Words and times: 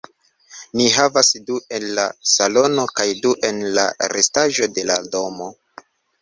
Ni 0.79 0.85
havas 0.93 1.27
du 1.49 1.57
en 1.77 1.85
la 1.99 2.05
salono 2.29 2.87
kaj 3.01 3.07
du 3.27 3.35
en 3.51 3.61
la 3.77 3.85
restaĵo 4.15 4.71
de 4.79 4.87
la 4.93 4.97
domo. 5.19 5.53